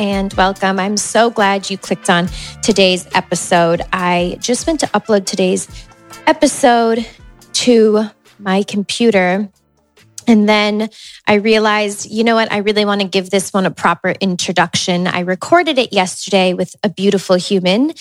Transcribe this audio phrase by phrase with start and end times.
[0.00, 0.80] And welcome.
[0.80, 2.30] I'm so glad you clicked on
[2.62, 3.82] today's episode.
[3.92, 5.68] I just went to upload today's
[6.26, 7.06] episode
[7.52, 8.04] to
[8.38, 9.50] my computer.
[10.26, 10.88] And then
[11.26, 12.50] I realized, you know what?
[12.50, 15.06] I really want to give this one a proper introduction.
[15.06, 17.92] I recorded it yesterday with a beautiful human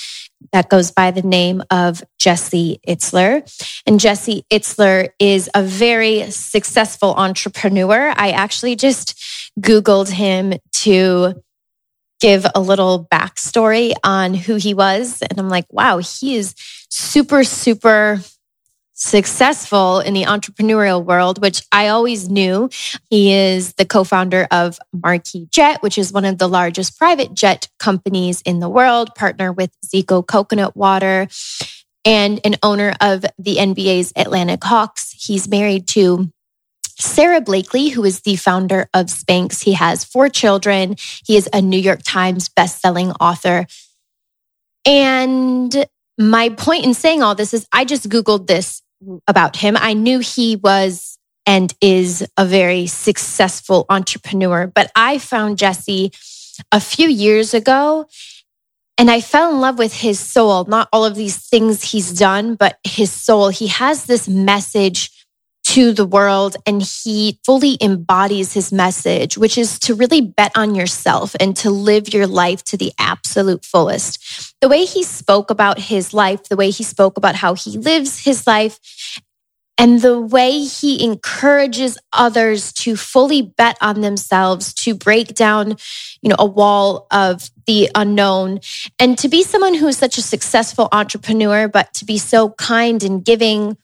[0.53, 3.43] that goes by the name of Jesse Itzler.
[3.85, 8.13] And Jesse Itzler is a very successful entrepreneur.
[8.15, 9.21] I actually just
[9.59, 11.43] Googled him to
[12.19, 15.21] give a little backstory on who he was.
[15.21, 16.53] And I'm like, wow, he is
[16.89, 18.19] super, super
[18.99, 22.69] successful in the entrepreneurial world, which I always knew.
[23.09, 27.33] He is the co founder of Marquis Jet, which is one of the largest private
[27.33, 31.27] jet companies in the world, partner with Zico Coconut Water,
[32.05, 35.15] and an owner of the NBA's Atlanta Hawks.
[35.17, 36.29] He's married to
[36.99, 39.63] Sara Blakely, who is the founder of Spanx.
[39.63, 40.95] He has four children.
[41.25, 43.65] He is a New York Times bestselling author.
[44.85, 45.85] And
[46.17, 48.81] my point in saying all this is I just Googled this
[49.27, 49.77] about him.
[49.79, 56.11] I knew he was and is a very successful entrepreneur, but I found Jesse
[56.71, 58.07] a few years ago
[58.97, 62.55] and I fell in love with his soul, not all of these things he's done,
[62.55, 63.47] but his soul.
[63.47, 65.09] He has this message
[65.69, 70.73] to the world and he fully embodies his message, which is to really bet on
[70.73, 74.55] yourself and to live your life to the absolute fullest.
[74.61, 78.23] The way he spoke about his life, the way he spoke about how he lives
[78.23, 78.79] his life,
[79.77, 85.75] and the way he encourages others to fully bet on themselves, to break down,
[86.23, 88.59] you know, a wall of the unknown
[88.97, 93.03] and to be someone who is such a successful entrepreneur, but to be so kind
[93.03, 93.77] and giving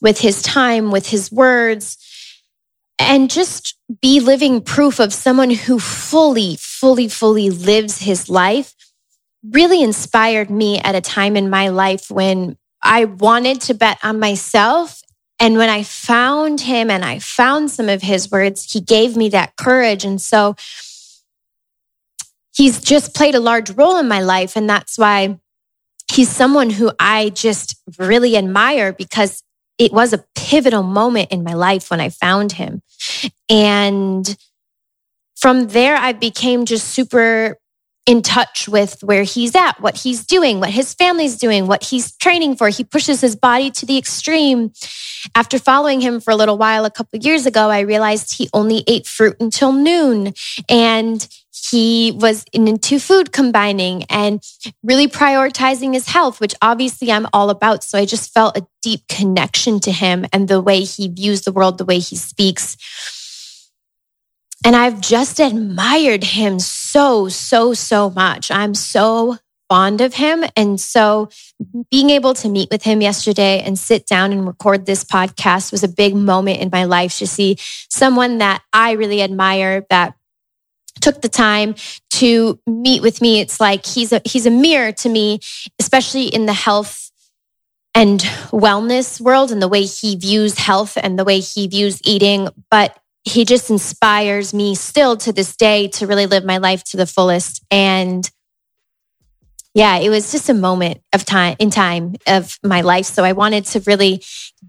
[0.00, 1.96] with his time, with his words,
[2.98, 8.74] and just be living proof of someone who fully, fully, fully lives his life
[9.42, 14.18] really inspired me at a time in my life when I wanted to bet on
[14.20, 15.00] myself.
[15.38, 19.30] And when I found him and I found some of his words, he gave me
[19.30, 20.04] that courage.
[20.04, 20.56] And so
[22.54, 24.56] he's just played a large role in my life.
[24.56, 25.38] And that's why
[26.12, 29.42] he's someone who I just really admire because
[29.80, 32.82] it was a pivotal moment in my life when I found him.
[33.48, 34.36] And
[35.36, 37.56] from there, I became just super
[38.04, 42.14] in touch with where he's at, what he's doing, what his family's doing, what he's
[42.16, 42.68] training for.
[42.68, 44.72] He pushes his body to the extreme.
[45.34, 48.84] After following him for a little while, a couple years ago, I realized he only
[48.86, 50.34] ate fruit until noon.
[50.68, 51.26] And
[51.68, 54.42] he was into food combining and
[54.82, 57.84] really prioritizing his health, which obviously I'm all about.
[57.84, 61.52] So I just felt a deep connection to him and the way he views the
[61.52, 62.76] world, the way he speaks.
[64.64, 68.50] And I've just admired him so, so, so much.
[68.50, 69.38] I'm so
[69.70, 70.44] fond of him.
[70.56, 71.30] And so
[71.90, 75.84] being able to meet with him yesterday and sit down and record this podcast was
[75.84, 77.56] a big moment in my life to see
[77.88, 80.14] someone that I really admire that
[81.00, 81.74] took the time
[82.10, 83.40] to meet with me.
[83.40, 85.40] It's like he's a he's a mirror to me,
[85.78, 87.10] especially in the health
[87.94, 92.48] and wellness world and the way he views health and the way he views eating,
[92.70, 96.96] but he just inspires me still to this day to really live my life to
[96.96, 98.30] the fullest and
[99.74, 103.06] yeah, it was just a moment of time in time of my life.
[103.06, 104.22] So I wanted to really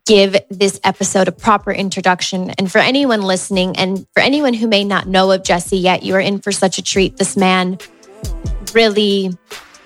[0.06, 2.52] give this episode a proper introduction.
[2.52, 6.16] And for anyone listening, and for anyone who may not know of Jesse yet, you
[6.16, 7.18] are in for such a treat.
[7.18, 7.80] This man
[8.74, 9.32] really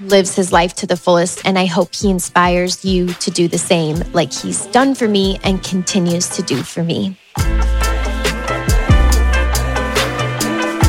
[0.02, 1.46] lives his life to the fullest.
[1.46, 5.40] And I hope he inspires you to do the same, like he's done for me
[5.44, 7.18] and continues to do for me.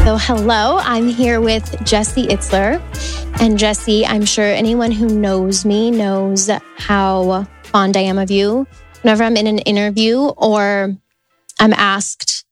[0.07, 2.81] So, hello, I'm here with Jesse Itzler.
[3.41, 8.69] And Jesse, I'm sure anyone who knows me knows how fond I am of you.
[9.03, 10.95] Whenever I'm in an interview or
[11.59, 12.45] I'm asked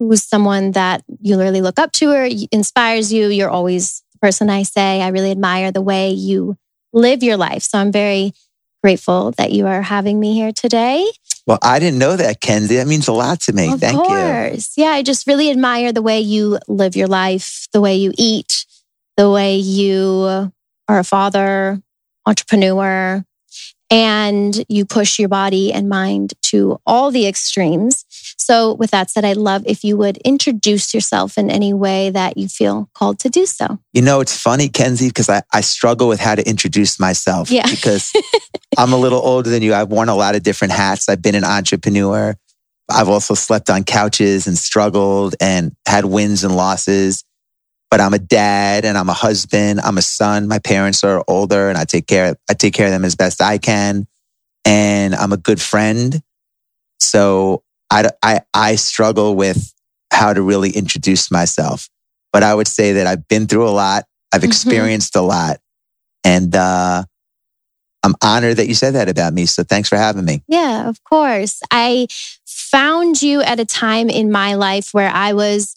[0.00, 4.50] who's someone that you really look up to or inspires you, you're always the person
[4.50, 6.56] I say, I really admire the way you
[6.92, 7.62] live your life.
[7.62, 8.32] So I'm very
[8.82, 11.08] grateful that you are having me here today.
[11.46, 12.76] Well, I didn't know that, Kenzie.
[12.76, 13.72] That means a lot to me.
[13.72, 14.76] Of Thank course.
[14.76, 14.84] you.
[14.84, 18.66] Yeah, I just really admire the way you live your life, the way you eat,
[19.16, 20.50] the way you
[20.88, 21.80] are a father,
[22.26, 23.24] entrepreneur,
[23.90, 28.04] and you push your body and mind to all the extremes.
[28.36, 32.36] So, with that said, I'd love if you would introduce yourself in any way that
[32.36, 33.78] you feel called to do so.
[33.92, 37.50] You know, it's funny, Kenzie, because I, I struggle with how to introduce myself.
[37.50, 37.68] Yeah.
[37.70, 38.12] Because
[38.78, 39.74] I'm a little older than you.
[39.74, 41.08] I've worn a lot of different hats.
[41.08, 42.36] I've been an entrepreneur.
[42.90, 47.24] I've also slept on couches and struggled and had wins and losses.
[47.90, 49.80] but I'm a dad and I'm a husband.
[49.80, 50.48] I'm a son.
[50.48, 53.40] My parents are older and I take care, I take care of them as best
[53.40, 54.06] I can.
[54.64, 56.20] And I'm a good friend.
[56.98, 59.72] So I, I, I struggle with
[60.12, 61.88] how to really introduce myself.
[62.32, 64.04] But I would say that I've been through a lot.
[64.32, 64.46] I've Mhm.
[64.46, 65.58] experienced a lot.
[66.24, 67.04] And, uh,
[68.02, 69.46] I'm honored that you said that about me.
[69.46, 70.42] So thanks for having me.
[70.46, 71.60] Yeah, of course.
[71.72, 72.06] I
[72.46, 75.74] found you at a time in my life where I was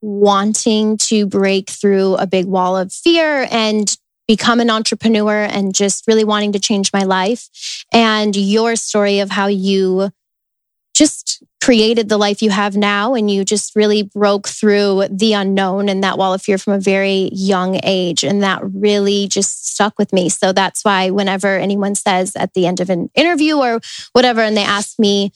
[0.00, 3.96] wanting to break through a big wall of fear and
[4.26, 7.48] become an entrepreneur and just really wanting to change my life.
[7.92, 10.10] And your story of how you
[10.98, 15.88] just created the life you have now and you just really broke through the unknown
[15.88, 18.24] and that wall of fear from a very young age.
[18.24, 20.28] And that really just stuck with me.
[20.28, 23.80] So that's why whenever anyone says at the end of an interview or
[24.12, 25.30] whatever, and they ask me,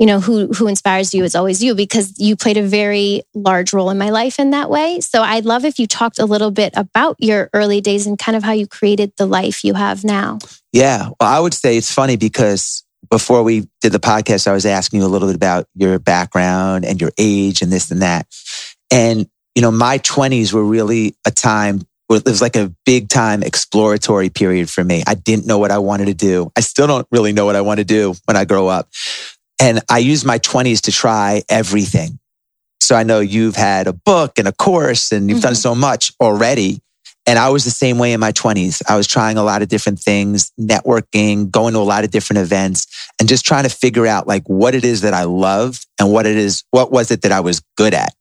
[0.00, 3.72] you know, who who inspires you, it's always you because you played a very large
[3.72, 5.00] role in my life in that way.
[5.00, 8.36] So I'd love if you talked a little bit about your early days and kind
[8.36, 10.38] of how you created the life you have now.
[10.72, 11.10] Yeah.
[11.20, 15.00] Well, I would say it's funny because before we did the podcast, I was asking
[15.00, 18.26] you a little bit about your background and your age and this and that.
[18.90, 23.08] And, you know, my 20s were really a time where it was like a big
[23.08, 25.02] time exploratory period for me.
[25.06, 26.50] I didn't know what I wanted to do.
[26.56, 28.88] I still don't really know what I want to do when I grow up.
[29.60, 32.18] And I used my 20s to try everything.
[32.80, 35.56] So I know you've had a book and a course and you've done Mhm.
[35.62, 36.80] so much already.
[37.28, 38.80] And I was the same way in my 20s.
[38.88, 42.38] I was trying a lot of different things, networking, going to a lot of different
[42.38, 42.86] events,
[43.20, 46.24] and just trying to figure out like what it is that I loved and what
[46.24, 48.14] it is, what was it that I was good at.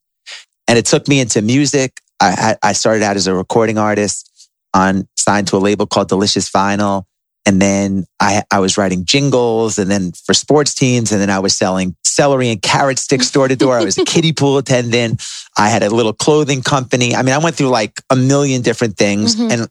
[0.68, 2.02] And it took me into music.
[2.20, 4.30] I, I started out as a recording artist
[4.74, 7.04] on signed to a label called Delicious Vinyl.
[7.46, 11.14] And then I, I was writing jingles and then for sports teams.
[11.14, 13.78] And then I was selling celery and carrot sticks door to door.
[13.78, 15.24] I was a kiddie pool attendant.
[15.58, 17.16] I had a little clothing company.
[17.16, 19.52] I mean, I went through like a million different things Mhm.
[19.52, 19.68] and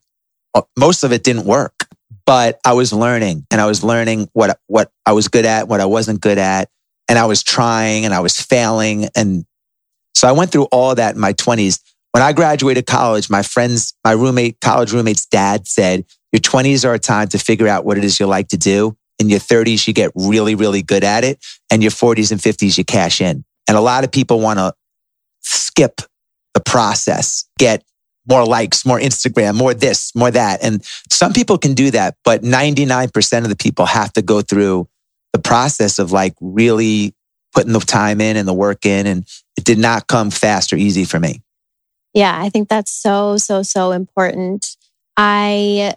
[0.55, 1.87] uh, most of it didn't work,
[2.25, 5.81] but I was learning and I was learning what, what I was good at, what
[5.81, 6.69] I wasn't good at.
[7.09, 9.09] And I was trying and I was failing.
[9.15, 9.44] And
[10.15, 11.79] so I went through all that in my twenties.
[12.12, 16.94] When I graduated college, my friends, my roommate, college roommate's dad said, your 20s are
[16.94, 18.97] a time to figure out what it is you like to do.
[19.19, 21.38] In your 30s, you get really, really good at it.
[21.71, 23.44] And your 40s and 50s, you cash in.
[23.69, 24.75] And a lot of people want to
[25.46, 26.00] skip
[26.54, 27.82] the process, get
[28.28, 30.62] more likes, more Instagram, more this, more that.
[30.62, 34.88] And some people can do that, but 99% of the people have to go through
[35.32, 37.14] the process of like really
[37.54, 39.06] putting the time in and the work in.
[39.06, 39.25] And
[39.56, 41.40] it did not come fast or easy for me.
[42.14, 44.76] Yeah, I think that's so, so, so important.
[45.16, 45.94] I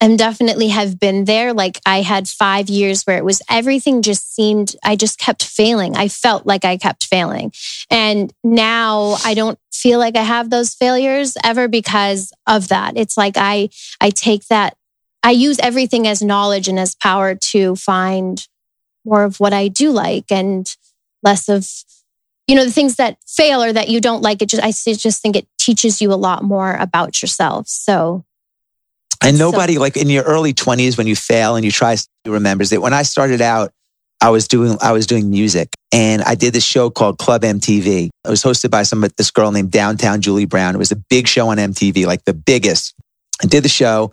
[0.00, 1.52] am definitely have been there.
[1.52, 5.96] Like I had five years where it was everything just seemed, I just kept failing.
[5.96, 7.52] I felt like I kept failing.
[7.90, 12.96] And now I don't feel like I have those failures ever because of that.
[12.96, 14.76] It's like I, I take that,
[15.22, 18.46] I use everything as knowledge and as power to find
[19.04, 20.74] more of what I do like and
[21.22, 21.68] less of
[22.46, 25.22] you know the things that fail or that you don't like it just I just
[25.22, 28.24] think it teaches you a lot more about yourself so
[29.22, 31.96] And So- nobody, like in your early 20s, when you fail and you try,
[32.26, 33.72] remembers that when I started out,
[34.20, 38.10] I was doing I was doing music, and I did this show called Club MTV.
[38.24, 40.74] It was hosted by some this girl named Downtown Julie Brown.
[40.74, 42.94] It was a big show on MTV, like the biggest.
[43.40, 44.10] I did the show,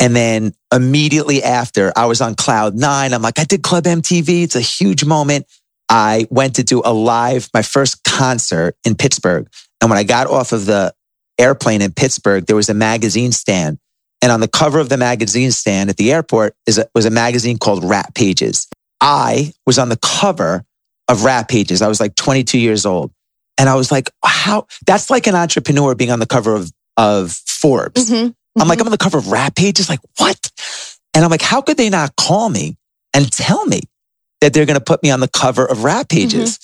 [0.00, 3.12] and then immediately after, I was on cloud nine.
[3.12, 4.44] I'm like, I did Club MTV.
[4.44, 5.44] It's a huge moment.
[5.90, 9.46] I went to do a live, my first concert in Pittsburgh,
[9.82, 10.94] and when I got off of the
[11.38, 13.76] airplane in Pittsburgh, there was a magazine stand.
[14.24, 17.10] And on the cover of the magazine stand at the airport is a, was a
[17.10, 18.66] magazine called Rap Pages.
[18.98, 20.64] I was on the cover
[21.08, 21.82] of Rap Pages.
[21.82, 23.12] I was like 22 years old.
[23.58, 24.66] And I was like, how?
[24.86, 28.10] That's like an entrepreneur being on the cover of, of Forbes.
[28.10, 28.80] Mhm, I'm like, mhm.
[28.80, 29.90] I'm on the cover of Rap Pages.
[29.90, 30.50] Like, what?
[31.12, 32.78] And I'm like, how could they not call me
[33.12, 33.80] and tell me
[34.40, 36.58] that they're going to put me on the cover of Rap Pages?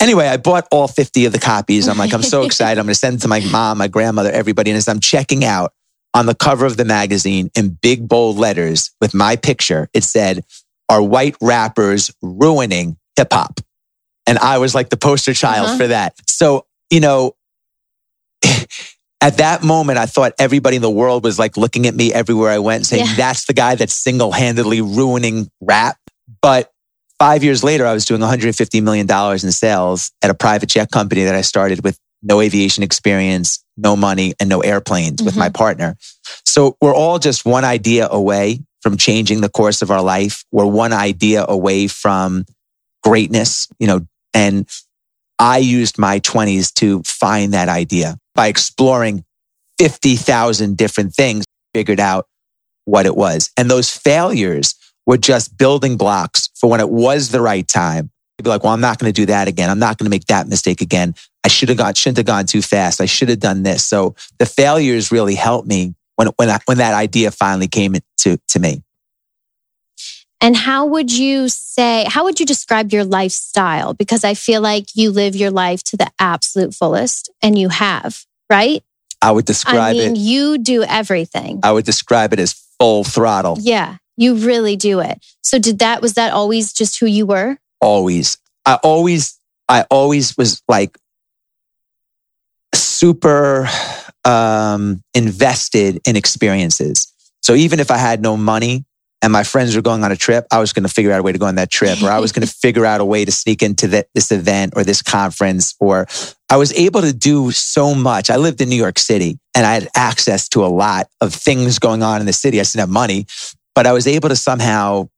[0.00, 1.86] Anyway, I bought all 50 of the copies.
[1.86, 2.80] I'm like, I'm so excited.
[2.80, 4.72] I'm going to send it to my mom, my grandmother, everybody.
[4.72, 5.72] And as I'm checking out
[6.16, 10.44] on the cover of the magazine in big bold letters with my picture, it said,
[10.88, 13.60] Are white rappers ruining hip hop?
[14.26, 15.76] And I was like the poster child Uh-huh.
[15.78, 16.14] for that.
[16.28, 17.36] So, you know,
[19.20, 22.50] at that moment, I thought everybody in the world was like looking at me everywhere
[22.50, 23.14] I went, saying, Yeah.
[23.16, 25.96] That's the guy that's single handedly ruining rap.
[26.42, 26.70] But
[27.18, 31.24] five years later, I was doing $150 million in sales at a private jet company
[31.24, 35.52] that I started with no aviation experience, no money, and no airplanes with my mm-hmm.
[35.52, 35.96] partner.
[36.44, 40.44] So we're all just one idea away from changing the course of our life.
[40.50, 42.44] We're one idea away from
[43.02, 44.68] greatness, you know, and
[45.38, 48.16] I used my 20s to find that idea.
[48.34, 49.24] by exploring
[49.78, 52.26] 50,000 different things, figured out
[52.84, 53.50] what it was.
[53.56, 54.74] And those failures
[55.06, 58.10] were just building blocks for when it was the right time.
[58.38, 59.70] You'd be like, well, I'm not going to do that again.
[59.70, 61.14] I'm not going to make that mistake again.
[61.46, 63.00] I should have got, shouldn't have gone too fast.
[63.00, 63.84] I should have done this.
[63.84, 68.36] So the failures really helped me when, when, I, when that idea finally came to,
[68.48, 68.82] to me.
[70.40, 73.94] And how would you say, how would you describe your lifestyle?
[73.94, 78.24] Because I feel like you live your life to the absolute fullest and you have,
[78.50, 78.82] right?
[79.22, 80.18] I would describe I mean, it.
[80.18, 81.60] You do everything.
[81.62, 83.56] I would describe it as full throttle.
[83.60, 85.24] Yeah, you really do it.
[85.42, 87.58] So did that, was that always just who you were?
[87.80, 88.36] Always.
[88.64, 89.38] I always,
[89.68, 90.98] I always was like
[92.98, 93.68] super
[94.24, 97.12] um, invested in experiences.
[97.42, 98.84] So even if I had no money,
[99.22, 101.22] and my friends were going on a trip, I was going to figure out a
[101.22, 103.24] way to go on that trip, or I was going to figure out a way
[103.24, 106.06] to sneak into the, this event or this conference, or
[106.50, 108.30] I was able to do so much.
[108.30, 111.78] I lived in New York City and I had access to a lot of things
[111.78, 112.60] going on in the city.
[112.60, 113.26] I didn't have money,
[113.74, 115.08] but I was able to somehow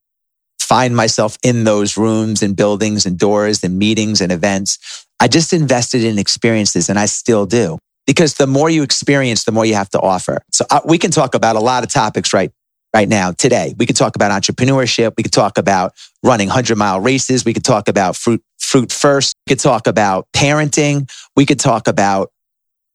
[0.69, 5.07] find myself in those rooms and buildings and doors and meetings and events.
[5.19, 9.53] I just invested in experiences and I still do because the more you experience, the
[9.53, 10.43] more you have to offer.
[10.53, 12.53] So uh, we can talk about a lot of topics right
[12.95, 13.75] right now today.
[13.79, 15.13] We could talk about entrepreneurship.
[15.17, 17.45] We could talk about running 100 mile races.
[17.45, 19.35] We could talk about fruit, fruit first.
[19.47, 21.11] We could talk about parenting.
[21.37, 22.31] We could talk about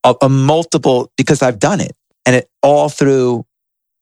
[0.03, 1.94] a, a multiple because I've done it
[2.25, 3.46] and it all through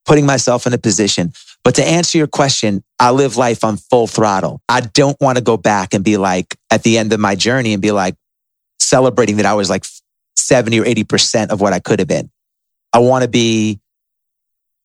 [0.05, 1.33] putting myself in a position.
[1.63, 4.61] But to answer your question, I live life on full throttle.
[4.67, 7.73] I don't want to go back and be like at the end of my journey
[7.73, 8.15] and be like
[8.79, 9.85] celebrating that I was like
[10.35, 12.31] 70 or 80% of what I could have been.
[12.93, 13.79] I want to be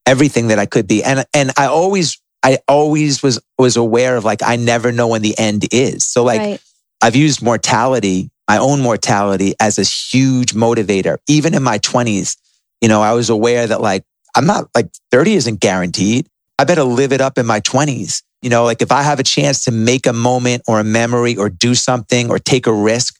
[0.04, 1.02] everything that I could be.
[1.02, 5.22] And, and I always, I always was, was aware of like, I never know when
[5.22, 6.06] the end is.
[6.06, 6.62] So like right.
[7.02, 11.16] I've used mortality, my own mortality as a huge motivator.
[11.26, 12.36] Even in my twenties,
[12.80, 14.04] you know, I was aware that like,
[14.36, 16.28] I'm not like 30 isn't guaranteed.
[16.58, 18.22] I better live it up in my twenties.
[18.42, 21.36] You know, like if I have a chance to make a moment or a memory
[21.36, 23.18] or do something or take a risk,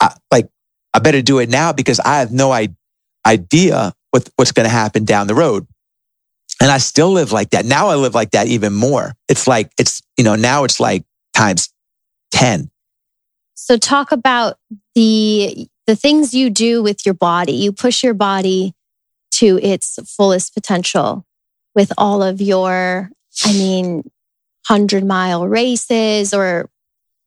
[0.00, 0.48] I, like
[0.92, 2.52] I better do it now because I have no
[3.24, 5.66] idea what, what's going to happen down the road.
[6.60, 7.64] And I still live like that.
[7.64, 9.14] Now I live like that even more.
[9.28, 11.72] It's like, it's, you know, now it's like times
[12.32, 12.70] 10.
[13.54, 14.58] So talk about
[14.94, 17.52] the, the things you do with your body.
[17.52, 18.74] You push your body
[19.40, 21.26] to its fullest potential
[21.74, 23.10] with all of your,
[23.44, 23.94] I mean,
[24.68, 26.68] 100 mile races or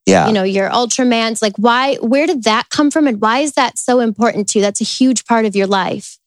[0.06, 0.26] yeah.
[0.26, 1.40] you know, your Ultramans.
[1.40, 3.06] Like, why, where did that come from?
[3.06, 4.62] And why is that so important to you?
[4.62, 6.18] That's a huge part of your life.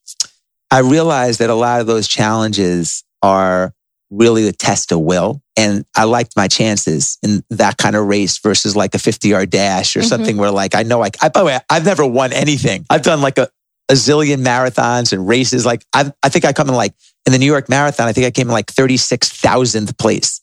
[0.70, 3.74] I realized that a lot of those challenges are
[4.10, 5.42] really a test of will.
[5.56, 9.50] And I liked my chances in that kind of race versus like a 50 yard
[9.50, 10.08] dash or mm-hmm.
[10.08, 12.86] something where like, I know I, I, by the way, I've never won anything.
[12.90, 13.50] I've done like a,
[13.90, 15.66] a zillion marathons and races.
[15.66, 16.94] Like I, I think I come in like
[17.26, 20.42] in the New York Marathon, I think I came in like 36,000th place.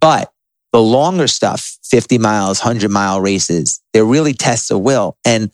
[0.00, 0.32] But
[0.72, 5.16] the longer stuff, 50 miles, 100 mile races, they're really tests of will.
[5.24, 5.50] And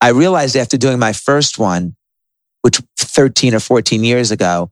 [0.00, 1.94] I realized after doing my first one,
[2.62, 4.70] which 13 or 14 years ago,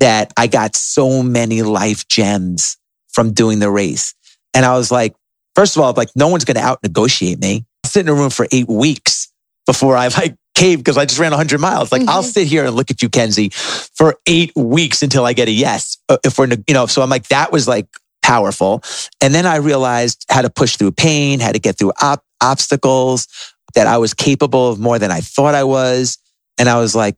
[0.00, 2.76] that I got so many life gems
[3.08, 4.14] from doing the race.
[4.54, 5.14] And I was like,
[5.54, 7.66] first of all, like no one's going to out negotiate me.
[7.84, 9.32] I sit in a room for eight weeks
[9.66, 11.92] before I like cave because I just ran 100 miles.
[11.92, 12.10] Like mm-hmm.
[12.10, 15.52] I'll sit here and look at you, Kenzie, for eight weeks until I get a
[15.52, 15.98] yes.
[16.08, 17.86] Uh, if we're, you know, so I'm like, that was like
[18.22, 18.82] powerful.
[19.20, 23.28] And then I realized how to push through pain, how to get through op- obstacles,
[23.74, 26.18] that I was capable of more than I thought I was.
[26.58, 27.16] And I was like,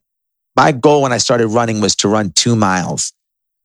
[0.55, 3.13] my goal when I started running was to run two miles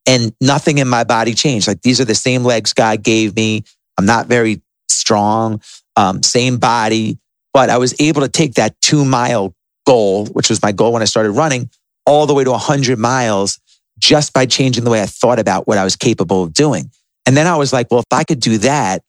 [0.07, 1.67] and nothing in my body changed.
[1.67, 3.65] Like these are the same legs God gave me.
[3.99, 5.61] I'm not very strong,
[5.97, 7.19] um, same body,
[7.53, 9.56] but I was able to take that two mile
[9.87, 11.71] goal, which was my goal when I started running,
[12.05, 13.59] all the way to 100 miles
[13.99, 16.91] just by changing the way I thought about what I was capable of doing.
[17.25, 19.03] And then I was like, well, if I could do that,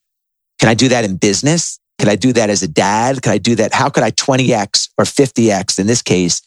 [0.59, 1.79] can I do that in business?
[1.99, 3.21] Can I do that as a dad?
[3.21, 3.73] Can I do that?
[3.73, 6.41] How could I 20x or 50x in this case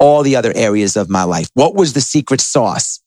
[0.00, 1.48] all the other areas of my life.
[1.54, 3.00] What was the secret sauce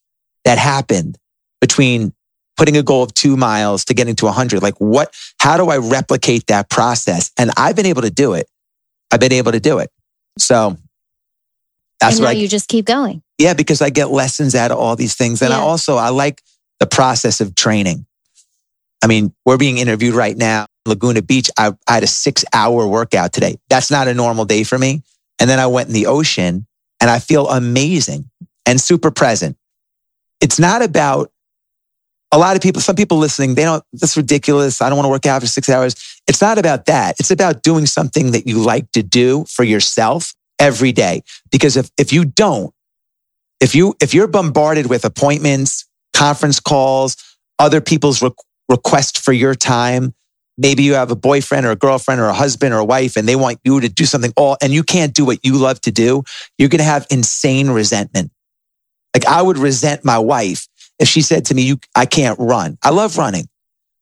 [0.44, 1.18] that happened
[1.60, 2.14] between
[2.56, 4.62] putting a goal of two miles to getting to 100?
[4.62, 7.32] Like, what, how do I replicate that process?
[7.36, 8.46] And I've been able to do it.
[9.10, 9.90] I've been able to do it.
[10.38, 10.76] So
[12.00, 13.22] that's why you just keep going.
[13.38, 15.42] Yeah, because I get lessons out of all these things.
[15.42, 15.58] And yeah.
[15.58, 16.42] I also, I like
[16.80, 18.06] the process of training.
[19.02, 20.66] I mean, we're being interviewed right now.
[20.86, 23.56] Laguna Beach, I, I had a six hour workout today.
[23.68, 25.02] That's not a normal day for me.
[25.38, 26.66] And then I went in the ocean
[27.00, 28.30] and I feel amazing
[28.66, 29.56] and super present.
[30.40, 31.30] It's not about
[32.34, 34.82] a lot of people, some people listening, they don't, that's ridiculous.
[34.82, 35.94] I don't want to work out for six hours.
[36.26, 37.14] It's not about that.
[37.20, 41.22] It's about doing something that you like to do for yourself every day.
[41.52, 42.74] Because if, if you don't,
[43.60, 47.16] if you, if you're bombarded with appointments, conference calls,
[47.60, 48.30] other people's re-
[48.68, 50.12] request for your time,
[50.58, 53.28] maybe you have a boyfriend or a girlfriend or a husband or a wife and
[53.28, 55.92] they want you to do something all and you can't do what you love to
[55.92, 56.24] do,
[56.58, 58.32] you're going to have insane resentment.
[59.14, 60.66] Like I would resent my wife
[60.98, 62.78] if she said to me, you, I can't run.
[62.82, 63.48] I love running.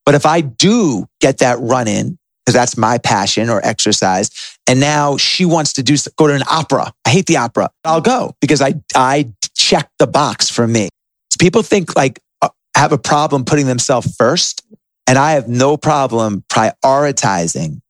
[0.04, 4.30] But if I do get that run in, because that's my passion or exercise,
[4.66, 6.92] and now she wants to do go to an opera.
[7.04, 7.70] I hate the opera.
[7.84, 10.88] I'll go because I I check the box for me.
[11.30, 14.64] So people think like uh, have a problem putting themselves first,
[15.06, 17.80] and I have no problem prioritizing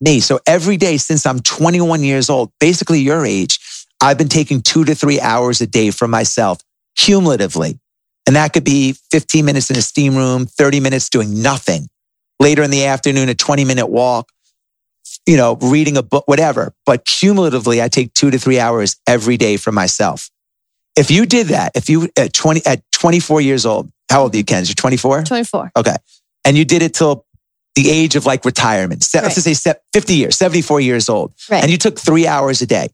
[0.00, 0.20] me.
[0.20, 3.58] So every day since I'm 21 years old, basically your age,
[4.00, 6.58] I've been taking two to three hours a day for myself
[6.96, 7.78] cumulatively.
[8.28, 11.88] And that could be 15 minutes in a steam room, 30 minutes doing nothing.
[12.38, 14.28] Later in the afternoon, a 20 minute walk,
[15.26, 16.74] you know, reading a book, whatever.
[16.84, 20.28] But cumulatively, I take two to three hours every day for myself.
[20.94, 24.36] If you did that, if you at 20, at 24 years old, how old are
[24.36, 24.62] you, Ken?
[24.66, 25.22] You're 24?
[25.22, 25.72] 24.
[25.74, 25.96] Okay.
[26.44, 27.24] And you did it till
[27.76, 29.06] the age of like retirement.
[29.14, 29.22] Right.
[29.22, 31.32] Let's just say 50 years, 74 years old.
[31.50, 31.62] Right.
[31.62, 32.88] And you took three hours a day.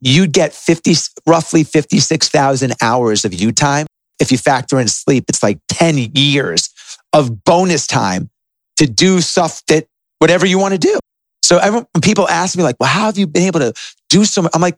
[0.00, 0.94] You'd get 50,
[1.26, 3.86] roughly 56,000 hours of you time
[4.20, 6.70] if you factor in sleep, it's like 10 years
[7.12, 8.30] of bonus time
[8.76, 9.86] to do stuff that
[10.18, 10.98] whatever you want to do.
[11.42, 13.72] So when people ask me like, well, how have you been able to
[14.08, 14.52] do so much?
[14.54, 14.76] I'm like,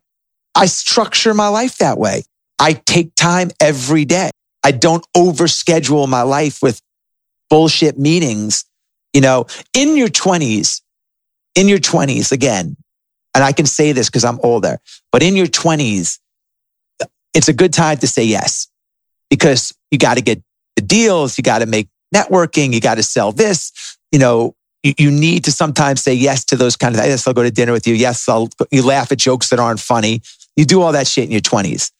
[0.54, 2.22] I structure my life that way.
[2.58, 4.30] I take time every day.
[4.64, 6.80] I don't overschedule my life with
[7.50, 8.64] bullshit meetings.
[9.12, 10.80] You know, in your twenties,
[11.54, 12.76] in your twenties, again,
[13.34, 14.78] and I can say this because I'm older,
[15.10, 16.18] but in your twenties,
[17.34, 18.68] it's a good time to say yes
[19.32, 20.42] because you got to get
[20.76, 23.96] the deals, you got to make networking, you got to sell this.
[24.12, 27.02] You know, you, you, need to sometimes say yes to those kind of.
[27.02, 27.94] Yes, I'll go to dinner with you.
[27.94, 28.50] Yes, I'll.
[28.70, 30.20] You laugh at jokes that aren't funny.
[30.54, 31.90] You do all that shit in your twenties.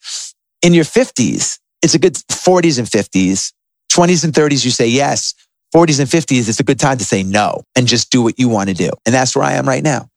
[0.60, 3.54] In your fifties, it's a good forties and fifties.
[3.88, 5.34] Twenties and thirties, you say yes.
[5.74, 8.46] 40s and 50s, it's a good time to say no and just do what you
[8.46, 8.90] want to do.
[9.06, 10.10] And that's where I am right now.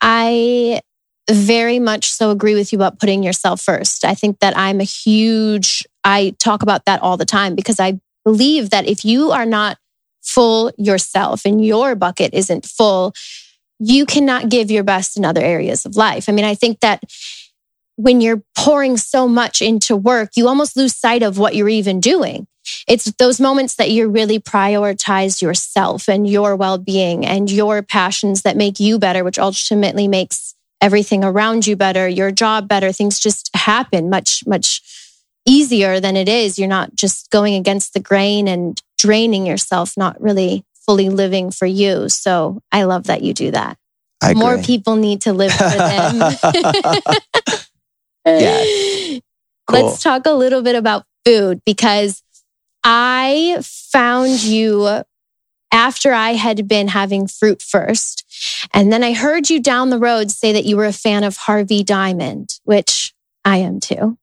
[0.00, 0.80] I
[1.32, 4.04] very much so agree with you about putting yourself first.
[4.04, 8.00] I think that I'm a huge, I talk about that all the time because I
[8.24, 9.78] believe that if you are not
[10.22, 13.14] full yourself and your bucket isn't full,
[13.78, 16.28] you cannot give your best in other areas of life.
[16.28, 17.02] I mean, I think that
[17.96, 22.00] when you're pouring so much into work, you almost lose sight of what you're even
[22.00, 22.46] doing.
[22.86, 28.42] It's those moments that you really prioritize yourself and your well being and your passions
[28.42, 32.92] that make you better, which ultimately makes everything around you better, your job better.
[32.92, 34.82] Things just happen much, much
[35.46, 36.58] easier than it is.
[36.58, 41.66] You're not just going against the grain and draining yourself, not really fully living for
[41.66, 42.08] you.
[42.08, 43.78] So I love that you do that.
[44.34, 46.16] More people need to live for them.
[48.26, 49.18] yeah.
[49.66, 49.82] Cool.
[49.84, 52.22] Let's talk a little bit about food because
[52.84, 55.02] I found you
[55.72, 58.21] after I had been having fruit first.
[58.72, 61.36] And then I heard you down the road say that you were a fan of
[61.36, 63.12] Harvey Diamond, which
[63.44, 64.18] I am too.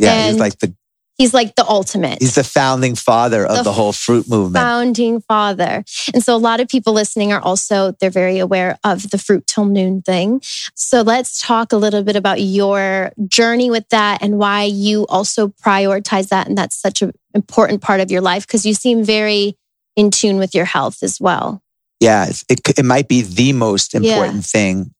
[0.00, 0.74] Yeah, and he's like the
[1.18, 2.18] he's like the ultimate.
[2.20, 4.62] He's the founding father of the, the, whole fruit movement.
[4.62, 5.84] Founding father.
[6.12, 9.46] And so a lot of people listening are also they're very aware of the fruit
[9.46, 10.40] till noon thing.
[10.74, 15.48] So let's talk a little bit about your journey with that and why you also
[15.48, 19.56] prioritize that and that's such an important part of your life because you seem very
[19.94, 21.62] in tune with your health as well.
[22.02, 24.40] Yeah, it, it might be the most important yeah.
[24.40, 24.92] thing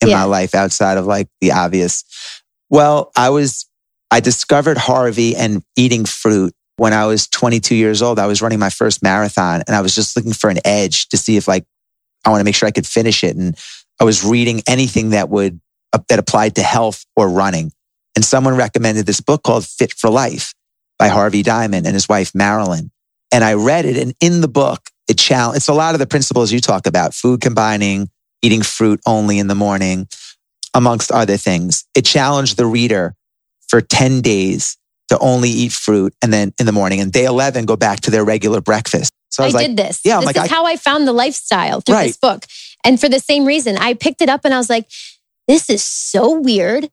[0.00, 0.18] in yeah.
[0.18, 2.04] my life outside of like the obvious.
[2.70, 3.68] Well, I was,
[4.08, 8.20] I discovered Harvey and eating fruit when I was 22 years old.
[8.20, 11.16] I was running my first marathon and I was just looking for an edge to
[11.16, 11.64] see if like,
[12.24, 13.34] I want to make sure I could finish it.
[13.34, 13.58] And
[13.98, 15.60] I was reading anything that would,
[15.92, 17.72] uh, that applied to health or running.
[18.14, 20.54] And someone recommended this book called Fit for Life
[21.00, 22.92] by Harvey Diamond and his wife, Marilyn.
[23.32, 23.96] And I read it.
[23.96, 27.14] And in the book, it challenge, it's a lot of the principles you talk about,
[27.14, 28.08] food combining,
[28.42, 30.08] eating fruit only in the morning,
[30.74, 31.84] amongst other things.
[31.94, 33.14] It challenged the reader
[33.68, 34.76] for 10 days
[35.08, 38.10] to only eat fruit and then in the morning and day 11 go back to
[38.10, 39.12] their regular breakfast.
[39.28, 40.00] So I, I like, did this.
[40.04, 42.06] Yeah, I'm this like, is I, how I found the lifestyle through right.
[42.06, 42.44] this book.
[42.84, 44.88] And for the same reason, I picked it up and I was like,
[45.48, 46.88] this is so weird,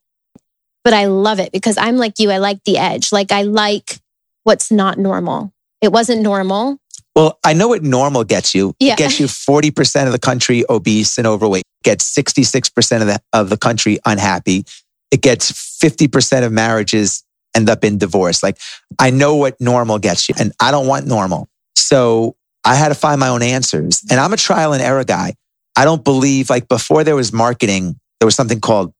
[0.83, 2.31] but I love it because I'm like you.
[2.31, 3.11] I like the edge.
[3.11, 3.99] Like I like
[4.43, 5.53] what's not normal.
[5.81, 6.79] It wasn't normal.
[7.19, 8.73] Well, I know what normal gets you.
[8.79, 8.93] Yeah.
[8.93, 11.63] It gets you 40% of the country obese and overweight.
[11.81, 14.63] It gets 66% of the, of the country unhappy.
[15.11, 18.41] It gets 50% of marriages end up in divorce.
[18.41, 18.57] Like
[18.99, 21.49] I know what normal gets you and I don't want normal.
[21.75, 25.33] So I had to find my own answers and I'm a trial and error guy.
[25.75, 28.93] I don't believe like before there was marketing there was something called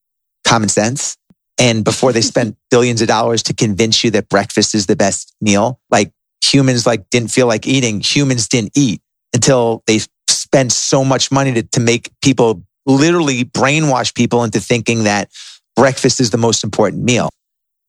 [0.46, 1.16] common sense.
[1.58, 5.36] And before they spent billions of dollars to convince you that breakfast is the best
[5.42, 6.12] meal, like
[6.44, 8.02] humans like didn't feel like eating.
[8.02, 9.02] Humans didn't eat
[9.34, 15.04] until they spent so much money to, to make people literally brainwash people into thinking
[15.04, 15.30] that
[15.76, 17.30] breakfast is the most important meal.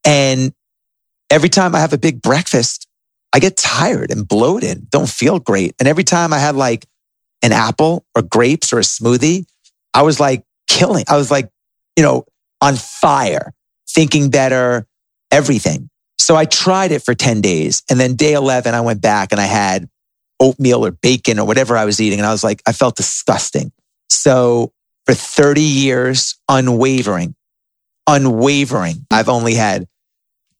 [0.04, 0.52] And
[1.30, 2.86] every time I have a big breakfast,
[3.32, 5.74] I get tired and bloated, don't feel great.
[5.78, 6.86] And every time I had like
[7.42, 9.44] an apple or grapes or a smoothie,
[9.94, 11.04] I was like killing.
[11.08, 11.48] I was like,
[11.96, 12.24] you know,
[12.60, 13.52] on fire,
[13.88, 14.86] thinking better,
[15.30, 15.89] everything.
[16.20, 17.82] So I tried it for 10 days.
[17.88, 19.88] And then day 11, I went back and I had
[20.38, 22.18] oatmeal or bacon or whatever I was eating.
[22.18, 23.72] And I was like, I felt disgusting.
[24.10, 24.70] So
[25.06, 27.34] for 30 years, unwavering,
[28.06, 29.88] unwavering, I've only had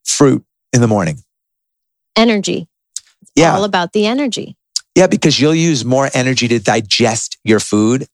[0.02, 0.42] fruit
[0.72, 1.18] in the morning.
[2.16, 2.66] Energy.
[3.20, 3.54] It's Yeah.
[3.54, 4.56] all about the energy.
[4.94, 8.06] Yeah, because you'll use more energy to digest your food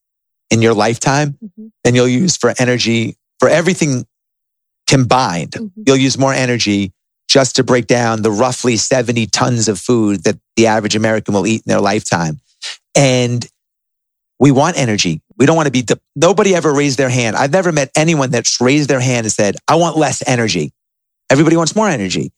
[0.50, 1.70] in your lifetime Mhm.
[1.84, 4.04] than you'll use for energy for everything
[4.88, 5.52] combined.
[5.52, 5.70] Mhm.
[5.86, 6.92] You'll use more energy
[7.36, 11.46] just to break down the roughly 70 tons of food that the average American will
[11.46, 12.40] eat in their lifetime.
[12.94, 13.46] And
[14.40, 15.20] we want energy.
[15.36, 17.36] We don't want to be, de- nobody ever raised their hand.
[17.36, 20.72] I've never met anyone that's raised their hand and said, I want less energy.
[21.28, 22.32] Everybody wants more energy.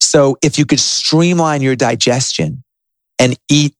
[0.00, 2.62] So if you could streamline your digestion
[3.18, 3.74] and eat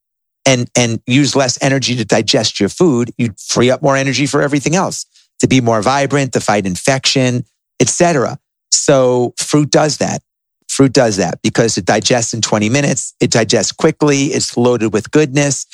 [0.46, 4.40] and, and use less energy to digest your food, you'd free up more energy for
[4.40, 5.04] everything else
[5.40, 7.44] to be more vibrant, to fight infection,
[7.78, 8.38] etc.
[8.70, 10.22] So fruit does that.
[10.72, 13.14] Fruit does that because it digests in 20 minutes.
[13.20, 14.26] It digests quickly.
[14.26, 15.66] It's loaded with goodness.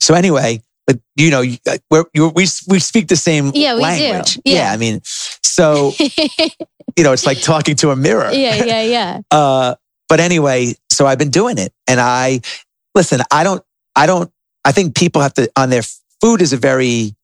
[0.00, 3.80] So anyway, but you know, uh, we're, you we we speak the same Yeah, we
[3.80, 3.82] do.
[3.82, 4.38] language.
[4.44, 4.72] Yeah.
[4.72, 5.92] I mean, so
[6.96, 8.30] you know, it's like talking to a mirror.
[8.32, 9.20] yeah, yeah, yeah.
[9.30, 9.74] Uh,
[10.08, 12.40] but anyway, so I've been doing it, and I
[12.94, 13.20] listen.
[13.30, 13.62] I don't.
[13.94, 14.30] I don't.
[14.64, 15.82] I think people have to on their
[16.22, 17.14] food is a very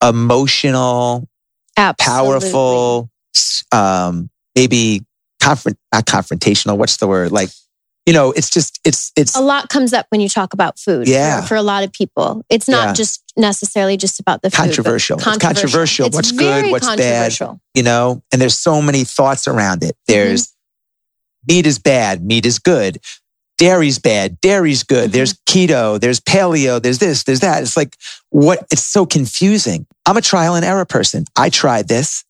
[0.00, 1.28] emotional,
[1.76, 2.40] Absolutely.
[2.50, 3.10] powerful,
[3.72, 5.02] um, maybe
[5.42, 6.76] confront not confrontational.
[6.78, 7.32] What's the word?
[7.32, 7.50] Like,
[8.06, 11.06] you know, it's just it's it's A lot comes up when you talk about food.
[11.06, 11.40] for- Yeah.
[11.42, 12.92] For, a lot of people, it's not Yeah.
[12.94, 14.56] just necessarily just about the food.
[14.58, 15.18] but Controversial.
[15.18, 16.06] It's controversial.
[16.06, 17.32] It's What's good, what's bad.
[17.74, 19.96] you know, and there's so many thoughts around it.
[20.06, 21.54] There's Mm-hmm.
[21.54, 22.98] meat is bad, meat is good.
[23.58, 25.10] Dairy's bad, dairy's good.
[25.10, 25.12] Mhm.
[25.12, 27.62] There's keto, there's paleo, there's this, there's that.
[27.62, 27.96] It's like
[28.30, 29.86] what it's so confusing.
[30.06, 31.24] I'm a trial and error person.
[31.36, 32.24] I tried this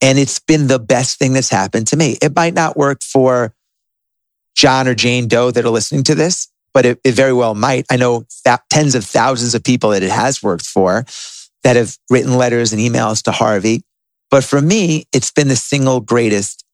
[0.00, 2.16] and it's been the best thing that's happened to me.
[2.22, 3.54] It might not work for
[4.54, 7.86] John or Jane Doe that are listening to this, but it, it very well might.
[7.90, 8.24] I know
[8.70, 11.04] tens of thousands of people that it has worked for
[11.62, 13.82] that have written letters and emails to Harvey.
[14.30, 16.64] But for me, it's been the single greatest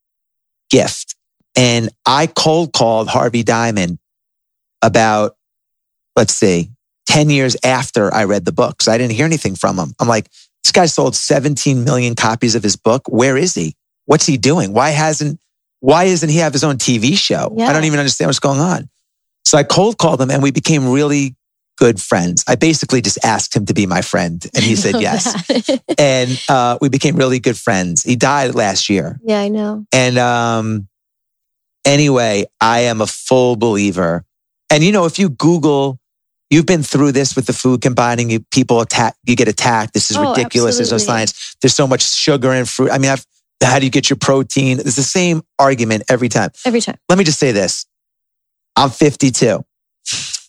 [0.69, 1.15] gift.
[1.55, 3.99] And I cold called Harvey Diamond
[4.81, 5.37] about,
[6.15, 6.71] let's see,
[7.07, 8.81] 10 years after I read the book.
[8.81, 9.93] So I didn't hear anything from him.
[9.99, 10.29] I'm like,
[10.65, 13.03] this guy sold 17 million copies of his book.
[13.07, 13.75] Where is he?
[14.05, 14.73] What's he doing?
[14.73, 15.39] Why hasn't,
[15.79, 17.55] why doesn't he have his own TV show?
[17.59, 18.89] I don't even understand what's going on.
[19.43, 21.35] So I cold called him and we became really
[21.77, 22.43] good friends.
[22.47, 25.79] I basically just asked him to be my friend and he said yes.
[25.99, 28.01] And uh, we became really good friends.
[28.01, 29.19] He died last year.
[29.23, 29.85] yeah, I know.
[29.91, 30.87] And um,
[31.85, 34.25] anyway, I am a full believer.
[34.71, 35.99] And you know, if you Google,
[36.49, 38.29] you've been through this with the food combining.
[38.29, 39.93] You, people attack, you get attacked.
[39.93, 40.77] This is Oh, ridiculous.
[40.77, 41.55] There's no science.
[41.61, 42.91] There's so much sugar in fruit.
[42.91, 43.25] I mean, I've,
[43.63, 44.79] how do you get your protein?
[44.79, 46.51] It's the same argument every time.
[46.65, 46.97] Every time.
[47.09, 47.85] Let me just say this:
[48.75, 49.63] I'm 52.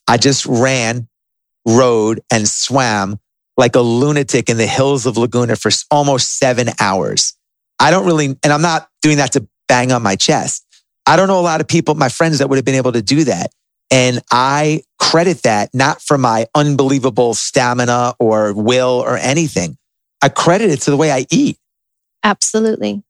[0.09, 1.09] I just ran,
[1.67, 3.19] rode, and swam
[3.57, 7.35] like a lunatic in the hills of Laguna for almost seven hours.
[7.81, 10.65] I don't really, and I'm not doing that to bang on my chest.
[11.07, 13.03] I don't know a lot of people, my friends that would have been able to
[13.03, 13.51] do that.
[13.91, 19.77] And I credit that not for my unbelievable stamina or will or anything.
[20.23, 21.59] I credit it to the way I eat.
[22.25, 23.03] Absolutely.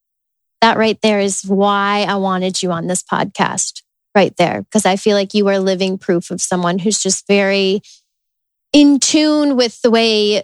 [0.61, 3.83] That right there is why I wanted you on this podcast,
[4.15, 7.81] right there, because I feel like you are living proof of someone who's just very
[8.73, 10.43] in tune with the way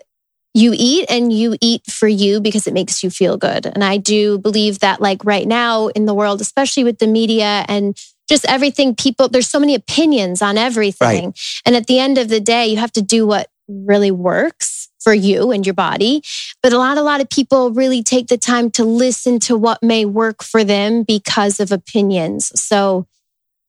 [0.54, 3.66] you eat and you eat for you because it makes you feel good.
[3.66, 7.64] And I do believe that, like right now in the world, especially with the media
[7.68, 7.96] and
[8.28, 11.34] just everything, people, there's so many opinions on everything.
[11.66, 15.12] And at the end of the day, you have to do what really works for
[15.12, 16.22] you and your body.
[16.62, 19.82] But a lot, a lot of people really take the time to listen to what
[19.82, 22.52] may work for them because of opinions.
[22.60, 23.06] So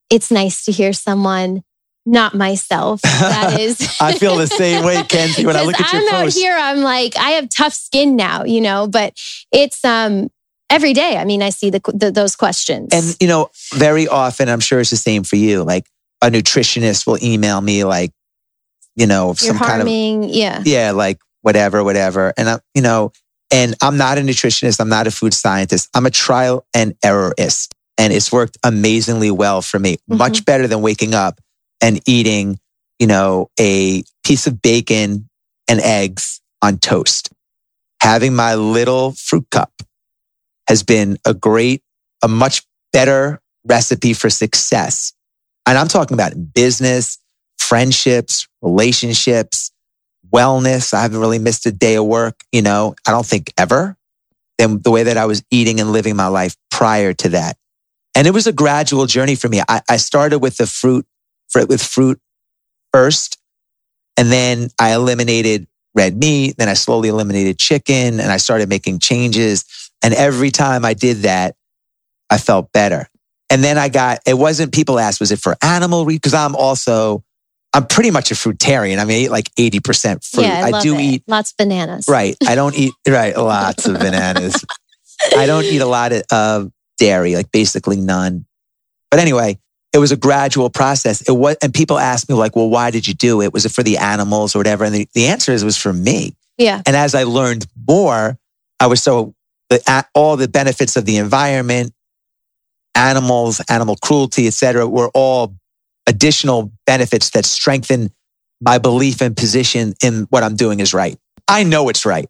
[0.10, 1.64] it's nice to hear someone,
[2.06, 3.98] not myself, that is.
[4.00, 6.38] I feel the same way, Kenzie, when I look at your I'm posts.
[6.38, 9.14] out here, I'm like, I have tough skin now, you know, but
[9.52, 10.30] it's um
[10.74, 11.18] every day.
[11.18, 12.90] I mean, I see the, the those questions.
[12.92, 15.64] And you know, very often, I'm sure it's the same for you.
[15.64, 15.86] Like
[16.22, 18.12] a nutritionist will email me, like,
[18.96, 20.62] you know, you're some kind of harming, yeah.
[20.66, 22.34] yeah, like whatever, whatever.
[22.38, 23.12] And I, you know,
[23.52, 24.80] And I'm not a nutritionist.
[24.80, 25.90] I'm not a food scientist.
[25.94, 27.72] I'm a trial and errorist.
[27.98, 30.18] And it's worked amazingly well for me, Mhm.
[30.18, 31.40] much better than waking up
[31.80, 32.60] and eating,
[33.00, 35.30] you know, a piece of bacon
[35.68, 37.30] and eggs on toast.
[38.02, 39.73] Having my little fruit cup
[40.68, 41.82] has been a great,
[42.22, 45.14] a much better recipe for success.
[45.66, 47.18] And I'm talking about business,
[47.58, 49.72] friendships, relationships,
[50.34, 50.94] wellness.
[50.94, 53.96] I haven't really missed a day of work, you know, I don't think ever
[54.58, 57.58] than the way that I was eating and living my life prior to that.
[58.16, 59.62] And it was a gradual journey for me.
[59.68, 61.06] I, I started with the fruit,
[61.50, 62.20] fr- with fruit
[62.92, 63.40] first.
[64.18, 66.58] And then I eliminated red meat.
[66.58, 69.66] Then I slowly eliminated chicken and I started making changes.
[70.04, 71.56] And every time I did that,
[72.30, 73.10] I felt better.
[73.50, 76.06] And then I got, it wasn't, people asked, was it for animal?
[76.06, 77.24] Because I'm also,
[77.74, 79.00] I'm pretty much a fruitarian.
[79.00, 80.44] I mean, I eat like 80% fruit.
[80.44, 81.02] Yeah, I, love do it.
[81.02, 82.06] eat, lots of bananas.
[82.08, 82.36] right.
[82.46, 84.64] I don't eat, right, lots of bananas.
[85.38, 86.66] I don't eat a lot of uh,
[86.98, 88.46] dairy, like basically none.
[89.10, 89.60] But anyway,
[89.94, 91.22] it was a gradual process.
[91.22, 93.54] It was, and people asked me like, well, why did you do it?
[93.54, 94.84] Was it for the animals or whatever?
[94.84, 96.36] And the, the answer is it was for me.
[96.58, 96.82] Yeah.
[96.86, 98.38] And as I learned more,
[98.80, 99.36] I was so
[99.70, 101.94] the, all the benefits of the environment,
[102.96, 105.56] animals, animal cruelty, et cetera, were all
[106.08, 108.12] additional benefits that strengthen
[108.62, 111.18] my belief and position in what I'm doing is right.
[111.48, 112.30] I know it's right.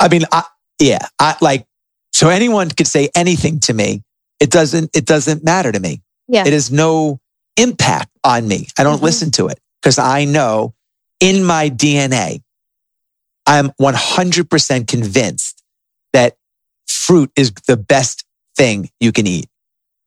[0.00, 0.44] I mean, I,
[0.80, 1.66] yeah, I like,
[2.12, 4.02] so anyone could say anything to me.
[4.40, 6.02] It doesn't, it doesn't matter to me.
[6.28, 6.46] Yeah.
[6.46, 7.20] It has no
[7.56, 8.68] impact on me.
[8.78, 9.02] I don't Mhm.
[9.02, 10.74] listen to it because I know
[11.20, 12.42] in my DNA,
[13.46, 15.62] I'm 100% convinced
[16.12, 16.36] that
[17.06, 18.24] fruit is the best
[18.56, 19.46] thing you can eat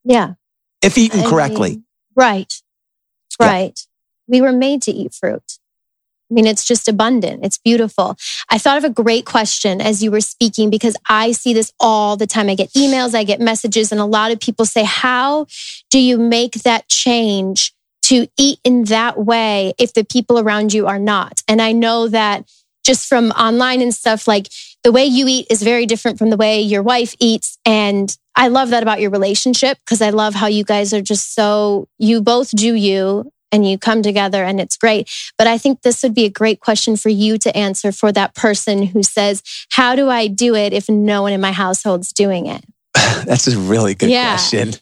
[0.04, 0.34] Yeah.
[0.82, 1.70] if eaten I correctly.
[1.70, 2.52] mean, right.
[3.40, 3.46] Yeah.
[3.48, 3.80] Right.
[4.28, 5.58] We were made to eat fruit.
[6.30, 7.44] I mean, it's just abundant.
[7.44, 8.16] It's beautiful.
[8.48, 12.16] I thought of a great question as you were speaking because I see this all
[12.16, 12.48] the time.
[12.48, 15.46] I get emails, I get messages, and a lot of people say, How
[15.90, 17.72] do you make that change
[18.04, 21.42] to eat in that way if the people around you are not?
[21.48, 22.48] And I know that
[22.86, 24.48] just from online and stuff, like
[24.84, 27.58] the way you eat is very different from the way your wife eats.
[27.64, 31.34] And I love that about your relationship because I love how you guys are just
[31.34, 35.10] so, you both do you and you come together and it's great.
[35.38, 38.34] But I think this would be a great question for you to answer for that
[38.34, 42.46] person who says, How do I do it if no one in my household's doing
[42.46, 42.62] it?
[43.24, 44.32] That's a really good Yeah.
[44.36, 44.74] question.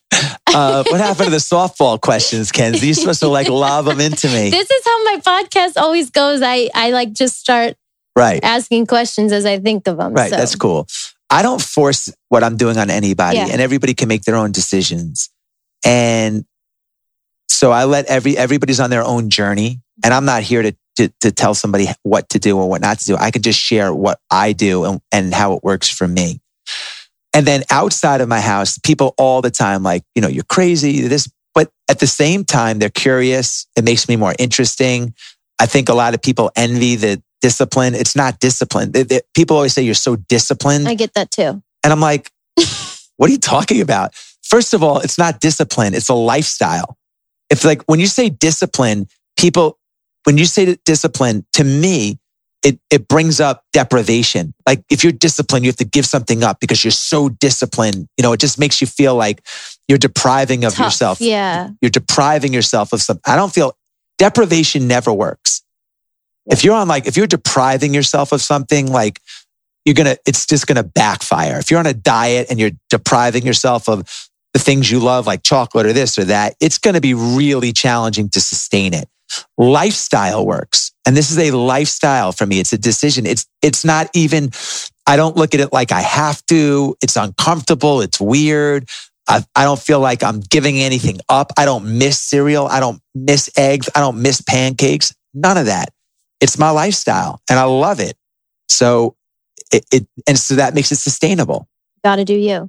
[0.54, 2.86] Uh, what happened to the softball questions, Kenzie?
[2.86, 4.50] You're supposed to like lob them into me.
[4.62, 6.42] This is how my podcast always goes.
[6.42, 7.74] I, I like just start
[8.16, 8.42] right.
[8.42, 10.12] asking questions as I think of them.
[10.12, 10.30] Right.
[10.30, 10.86] So, That's cool.
[11.30, 13.48] I don't force what I'm doing on anybody Yeah.
[13.50, 15.30] and everybody can make their own decisions.
[15.84, 16.44] And
[17.48, 21.08] so I let every, everybody's on their own journey and I'm not here to, to,
[21.20, 23.16] to tell somebody what to do or what not to do.
[23.16, 26.40] I can just share what I do and, and how it works for me.
[27.34, 31.00] And then outside of my house, people all the time, like, you know, you're crazy,
[31.08, 33.66] this, but at the same time, they're curious.
[33.76, 35.14] It makes me more interesting.
[35.58, 37.94] I think a lot of people envy the discipline.
[37.94, 38.92] It's not discipline.
[39.34, 40.88] People always say you're so disciplined.
[40.88, 41.62] I get that too.
[41.84, 42.30] And I'm like,
[43.16, 44.14] what are you talking about?
[44.42, 46.96] First of all, it's not discipline, it's a lifestyle.
[47.50, 49.78] If like when you say discipline, people,
[50.24, 52.18] when you say discipline, to me,
[52.62, 54.54] it, it brings up deprivation.
[54.66, 58.08] Like if you're disciplined, you have to give something up because you're so disciplined.
[58.16, 59.44] You know, it just makes you feel like
[59.88, 60.86] you're depriving of Tough.
[60.86, 61.20] yourself.
[61.20, 61.70] Yeah.
[61.80, 63.22] You're depriving yourself of something.
[63.26, 63.76] I don't feel
[64.18, 65.61] deprivation never works.
[66.46, 69.20] If you're on like, if you're depriving yourself of something, like
[69.84, 71.58] you're going to, it's just going to backfire.
[71.58, 75.42] If you're on a diet and you're depriving yourself of the things you love, like
[75.42, 79.08] chocolate or this or that, it's going to be really challenging to sustain it.
[79.56, 80.92] Lifestyle works.
[81.06, 82.60] And this is a lifestyle for me.
[82.60, 83.24] It's a decision.
[83.24, 84.50] It's, it's not even,
[85.06, 86.96] I don't look at it like I have to.
[87.02, 88.02] It's uncomfortable.
[88.02, 88.88] It's weird.
[89.28, 91.52] I, I don't feel like I'm giving anything up.
[91.56, 92.66] I don't miss cereal.
[92.66, 93.88] I don't miss eggs.
[93.94, 95.14] I don't miss pancakes.
[95.32, 95.90] None of that.
[96.42, 98.16] It's my lifestyle and I love it.
[98.68, 99.16] So
[99.72, 101.68] it, it and so that makes it sustainable.
[102.04, 102.68] got to do you.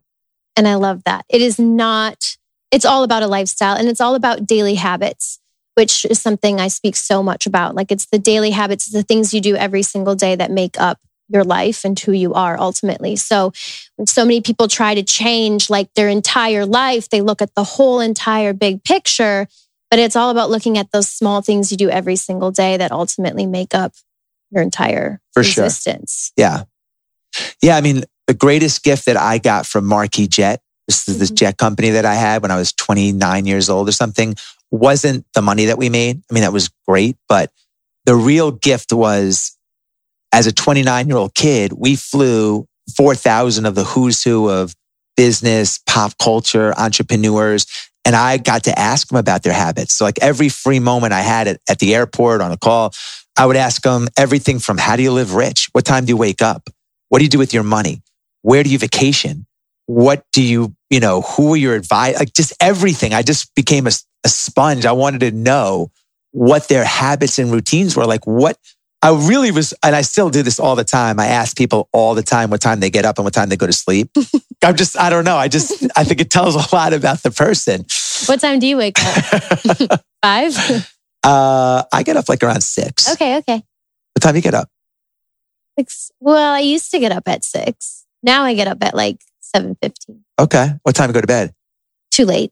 [0.55, 1.25] And I love that.
[1.27, 2.37] It is not,
[2.71, 5.39] it's all about a lifestyle and it's all about daily habits,
[5.73, 7.73] which is something I speak so much about.
[7.73, 10.99] Like it's the daily habits, the things you do every single day that make up
[11.29, 13.15] your life and who you are ultimately.
[13.15, 13.51] So
[13.95, 17.63] when so many people try to change like their entire life, they look at the
[17.63, 19.47] whole entire big picture,
[19.93, 22.91] but it's all about looking at those small things you do every single day that
[22.91, 23.91] ultimately make up
[24.49, 25.65] your entire For sure.
[25.65, 26.31] existence.
[26.35, 26.63] Yeah.
[27.61, 27.77] Yeah.
[27.77, 31.35] I mean, the greatest gift that I got from Marquis Jet, this is this Mhm.
[31.35, 34.33] jet company that I had when I was 29 years old or something,
[34.71, 36.23] wasn't the money that we made.
[36.27, 37.51] I mean, that was great, but
[38.05, 39.51] the real gift was
[40.31, 44.73] as a 29 year old kid, we flew 4,000 of the who's who of
[45.15, 47.67] business, pop culture, entrepreneurs.
[48.05, 49.93] And I got to ask them about their habits.
[49.93, 52.93] So like every free moment I had at, at the airport on a call,
[53.37, 55.69] I would ask them everything from how do you live rich?
[55.71, 56.69] What time do you wake up?
[57.09, 58.01] What do you do with your money?
[58.41, 59.45] Where do you vacation?
[59.85, 62.17] What do you, you know, who are your advice?
[62.19, 63.13] Like just everything.
[63.13, 63.91] I just became a,
[64.23, 64.85] a sponge.
[64.85, 65.91] I wanted to know
[66.31, 68.05] what their habits and routines were.
[68.05, 68.57] Like what
[69.03, 71.19] I really was, and I still do this all the time.
[71.19, 73.57] I ask people all the time what time they get up and what time they
[73.57, 74.09] go to sleep.
[74.63, 75.35] I'm just, I don't know.
[75.35, 77.85] I just, I think it tells a lot about the person.
[78.27, 80.01] What time do you wake up?
[80.23, 80.55] Five?
[81.21, 83.11] Uh, I get up like around six.
[83.11, 83.61] Okay, okay.
[84.15, 84.69] What time do you get up?
[85.77, 86.11] Six.
[86.21, 88.05] Well, I used to get up at six.
[88.23, 89.17] Now I get up at like
[89.53, 90.19] 7.15.
[90.39, 90.75] Okay.
[90.83, 91.53] What time do you go to bed?
[92.09, 92.51] Too late.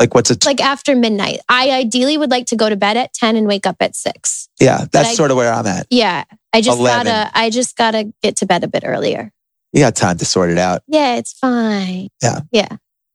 [0.00, 0.44] Like what's it?
[0.46, 1.40] Like after midnight.
[1.48, 4.48] I ideally would like to go to bed at 10 and wake up at six.
[4.60, 5.86] yeah, that's I- sort of where I'm at.
[5.90, 6.24] Yeah.
[6.52, 7.06] I just 11.
[7.06, 9.32] gotta, I just gotta get to bed a bit earlier.
[9.72, 10.82] You got time to sort it out.
[10.86, 12.08] Yeah, it's fine.
[12.22, 12.40] Yeah.
[12.52, 12.68] Yeah.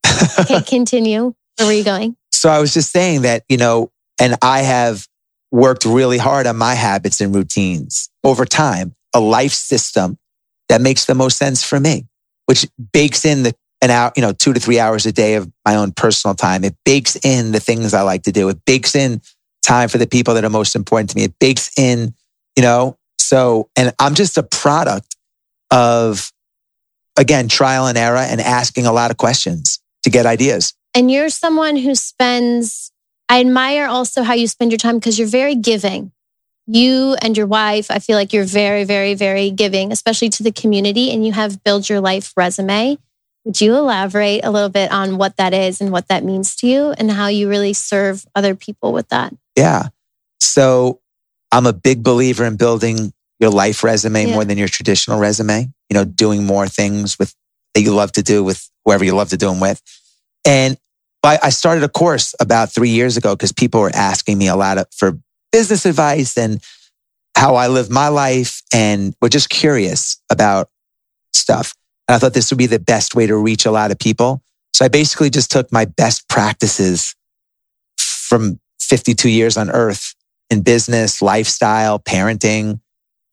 [0.39, 1.34] Okay, continue.
[1.58, 2.15] Where were you going?
[2.32, 5.08] So I was just saying that, you know, and I have
[5.52, 10.17] worked really hard on my habits and routines over time, a life system
[10.69, 12.08] that makes the most sense for me,
[12.46, 15.52] which bakes in the an hour, you know, two to three hours a day of
[15.65, 16.63] my own personal time.
[16.63, 18.48] It bakes in the things I like to do.
[18.48, 19.22] It bakes in
[19.62, 21.26] time for the people that are most important to me.
[21.26, 22.15] It bakes in,
[22.56, 25.17] you know, so, and I'm just a product
[25.69, 26.32] of,
[27.17, 30.74] again, trial and error and asking a lot of questions to get ideas.
[30.96, 32.91] And you're someone who spends,
[33.28, 36.13] I admire also how you spend your time because you're very giving.
[36.67, 40.52] You and your wife, I feel like you're very, very, very giving, especially to the
[40.54, 41.12] community.
[41.12, 42.98] And you have build your life resume.
[43.45, 46.67] Would you elaborate a little bit on what that is and what that means to
[46.67, 49.34] you and how you really serve other people with that?
[49.58, 49.88] Yeah.
[50.39, 51.01] So
[51.51, 54.34] I'm a big believer in building your life resume Yeah.
[54.34, 57.36] more than your traditional resume, you know, doing more things with
[57.73, 59.82] that you love to do with whoever you love to do them with.
[60.45, 60.77] And
[61.23, 64.56] I I started a course about three years ago because people were asking me a
[64.56, 65.17] lot of, for
[65.51, 66.62] business advice and
[67.36, 70.69] how I live my life and were just curious about
[71.34, 71.73] stuff.
[72.08, 74.42] And I thought this would be the best way to reach a lot of people.
[74.74, 77.16] So I basically just took my best practices
[77.98, 80.16] from 52 years on earth
[80.50, 82.80] in business, lifestyle, parenting,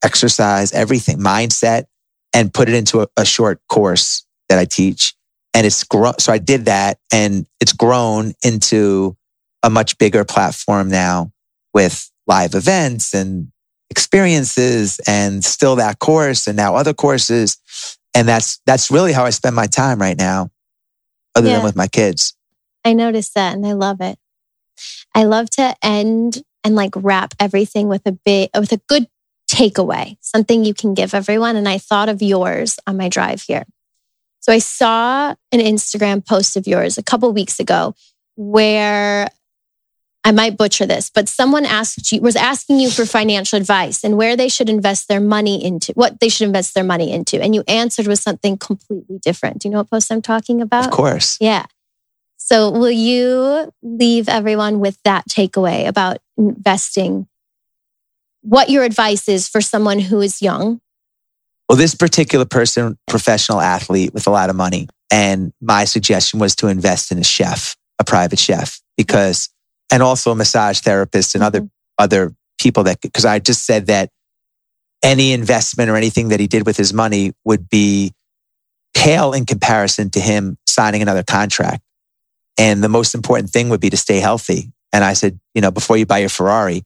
[0.03, 1.85] exercise, everything, mindset,
[2.33, 5.13] and put it into a, a short course that I teach.
[5.53, 6.17] And it's grown.
[6.19, 9.17] So I did that and it's grown into
[9.63, 11.31] a much bigger platform now
[11.73, 13.51] with live events and
[13.89, 17.57] experiences and still that course and now other courses.
[18.13, 20.49] And that's, that's really how I spend my time right now,
[21.35, 21.55] other Yeah.
[21.55, 22.35] than with my kids.
[22.83, 24.17] I noticed that and I love it.
[25.13, 29.07] I love to end and like wrap everything with a bit with a good
[29.49, 31.55] takeaway, something you can give everyone.
[31.55, 33.65] And I thought of yours on my drive here.
[34.39, 37.93] So I saw an Instagram post of yours a couple weeks ago
[38.35, 39.29] where
[40.23, 44.17] I might butcher this, but someone asked you was asking you for financial advice and
[44.17, 47.41] where they should invest their money into, what they should invest their money into.
[47.41, 49.59] And you answered with something completely different.
[49.59, 50.85] Do you know what post I'm talking about?
[50.85, 51.37] Of course.
[51.41, 51.65] Yeah.
[52.37, 57.27] So, will you leave everyone with that takeaway about investing?
[58.41, 60.81] What your advice is for someone who is young?
[61.69, 64.87] Well, this particular person, professional athlete with a lot of money.
[65.11, 69.49] And my suggestion was to invest in a chef, a private chef, because,
[69.91, 72.03] and also a massage therapist and other, mm-hmm.
[72.03, 74.09] other people that, because I just said that
[75.03, 78.13] any investment or anything that he did with his money would be
[78.93, 81.81] pale in comparison to him signing another contract.
[82.57, 84.71] And the most important thing would be to stay healthy.
[84.93, 86.83] And I said, you know, before you buy your Ferrari,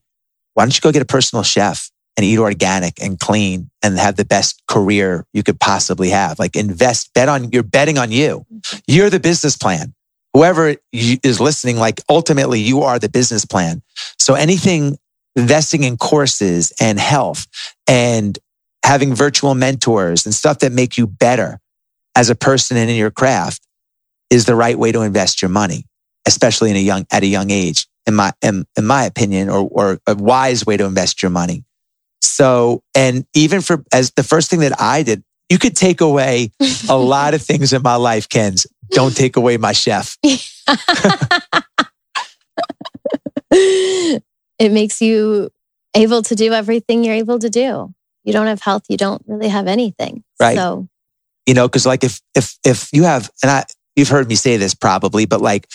[0.54, 4.16] why don't you go get a personal chef and eat organic and clean and have
[4.16, 6.38] the best career you could possibly have?
[6.38, 8.46] Like invest, bet on, you're betting on you.
[8.50, 8.78] Mm-hmm.
[8.86, 9.92] You're the business plan.
[10.36, 13.80] Whoever is listening, like ultimately you are the business plan.
[14.18, 14.98] So anything
[15.34, 17.46] investing in courses and health
[17.86, 18.38] and
[18.84, 21.58] having virtual mentors and stuff that make you better
[22.14, 23.66] as a person and in your craft
[24.28, 25.86] is the right way to invest your money,
[26.26, 29.66] especially in a young, at a young age, in my, in, in my opinion, or,
[29.72, 31.64] or a wise way to invest your money.
[32.20, 36.50] So, and even for, as the first thing that I did, you could take away
[36.88, 38.66] a lot of things in my life, Ken's.
[38.90, 40.16] Don't take away my chef.
[43.50, 44.22] it
[44.60, 45.50] makes you
[45.94, 47.92] able to do everything you're able to do.
[48.24, 50.24] You don't have health, you don't really have anything.
[50.40, 50.56] Right.
[50.56, 50.88] So,
[51.46, 53.64] you know, cause like if, if, if you have, and I,
[53.94, 55.66] you've heard me say this probably, but like,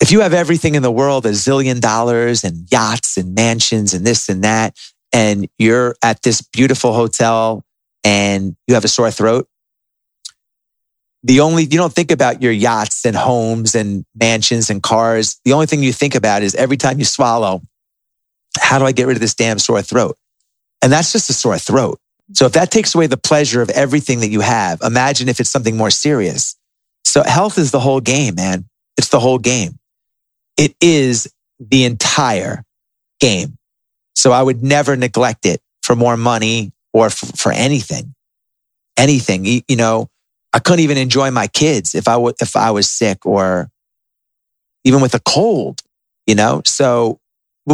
[0.00, 4.06] if you have everything in the world, a zillion dollars and yachts and mansions and
[4.06, 4.76] this and that,
[5.12, 7.64] and you're at this beautiful hotel
[8.02, 9.48] and you have a sore throat,
[11.22, 15.38] the only, you don't think about your yachts and homes and mansions and cars.
[15.44, 17.62] The only thing you think about is every time you swallow,
[18.58, 20.16] how do I get rid of this damn sore throat?
[20.82, 22.00] And that's just a sore throat.
[22.32, 25.50] So if that takes away the pleasure of everything that you have, imagine if it's
[25.50, 26.56] something more serious.
[27.04, 28.66] So health is the whole game, man.
[28.96, 29.78] It's the whole game.
[30.56, 32.64] It is the entire
[33.18, 33.58] game.
[34.14, 38.14] So I would never neglect it for more money or f- for anything,
[38.96, 39.44] anything.
[39.44, 40.08] You know,
[40.52, 43.70] I couldn't even enjoy my kids if I w- if I was sick or
[44.84, 45.80] even with a cold,
[46.26, 46.62] you know?
[46.64, 47.20] So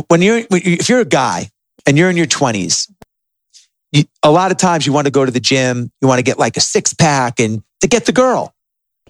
[0.09, 1.51] when you're, if you're a guy
[1.87, 2.91] and you're in your twenties,
[3.93, 6.23] you, a lot of times you want to go to the gym, you want to
[6.25, 8.55] get like a six pack and to get the girl.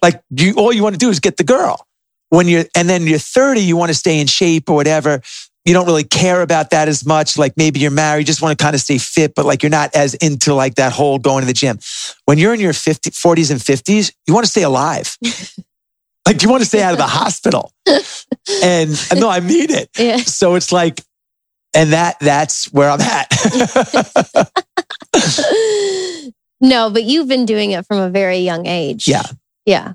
[0.02, 1.86] Like you, all you want to do is get the girl.
[2.28, 5.22] When you're, and then you're 30, you want to stay in shape or whatever.
[5.66, 7.36] You don't really care about that as much.
[7.36, 9.70] Like maybe you're married, you just want to kind of stay fit, but like you're
[9.70, 11.80] not as into like that whole going to the gym.
[12.24, 15.16] When you're in your 50, 40s and 50s, you want to stay alive.
[16.26, 17.72] like you want to stay out of the hospital.
[18.62, 19.90] And uh, no, I mean it.
[19.98, 20.18] Yeah.
[20.18, 21.02] So it's like,
[21.74, 23.28] and that that's where I'm at.
[26.60, 29.08] no, but you've been doing it from a very young age.
[29.08, 29.24] yeah.
[29.66, 29.94] Yeah.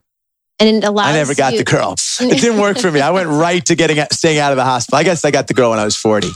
[0.62, 1.95] And it allows I never got you- the girl.
[2.22, 3.01] It didn't work for me.
[3.01, 4.99] I went right to getting staying out of the hospital.
[4.99, 6.30] I guess I got the girl when I was 40,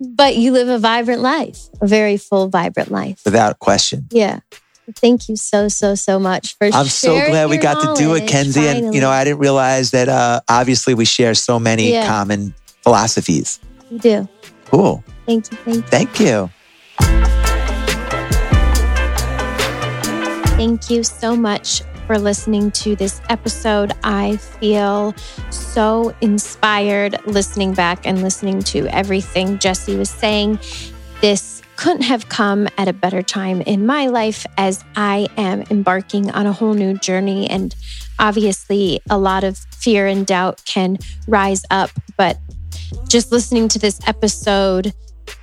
[0.00, 3.20] but you live a vibrant life, a very full, vibrant life.
[3.24, 4.06] without question.
[4.10, 4.40] Yeah.
[4.96, 8.28] Thank you so, so, so much for I'm so glad we got to do it,
[8.28, 8.68] Kenzie.
[8.68, 9.10] And you know.
[9.10, 12.06] I didn't realize that uh, obviously we share so many Yeah.
[12.06, 13.58] common philosophies.
[13.90, 14.28] you do.
[14.66, 15.02] Cool.
[15.26, 15.56] Thank you.
[15.58, 15.82] Thank you.
[15.90, 16.50] Thank you.
[20.56, 23.92] Thank you so much for listening to this episode.
[24.04, 25.14] I feel
[25.50, 30.58] so inspired listening back and listening to everything Jesse was saying.
[31.20, 36.30] This couldn't have come at a better time in my life as I am embarking
[36.30, 37.48] on a whole new journey.
[37.48, 37.74] And
[38.18, 41.90] obviously, a lot of fear and doubt can rise up.
[42.16, 42.38] But
[43.08, 44.94] just listening to this episode,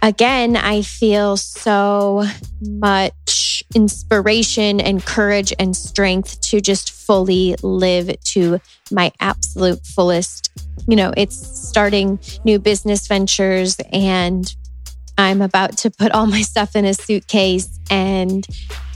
[0.02, 2.24] again, I feel so
[2.62, 8.60] much inspiration and courage and strength to just fully live to
[8.92, 10.52] my absolute fullest.
[10.88, 11.36] You know, it's
[11.70, 14.54] starting new business ventures and
[15.18, 18.46] I'm about to put all my stuff in a suitcase and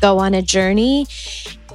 [0.01, 1.07] go on a journey.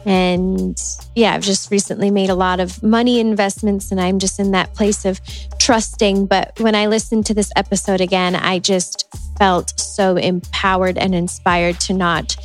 [0.05, 0.77] And
[1.15, 4.75] yeah, I've just recently made a lot of money investments and I'm just in that
[4.75, 5.21] place of
[5.59, 6.27] trusting.
[6.27, 9.07] But when I listened to this episode again, I just
[9.39, 12.37] felt so empowered and inspired to not